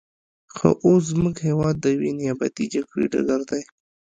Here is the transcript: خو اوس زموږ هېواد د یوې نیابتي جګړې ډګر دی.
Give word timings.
خو 0.55 0.67
اوس 0.85 1.03
زموږ 1.13 1.35
هېواد 1.47 1.75
د 1.79 1.85
یوې 1.95 2.11
نیابتي 2.19 2.65
جګړې 2.73 3.05
ډګر 3.13 3.41
دی. 3.49 3.63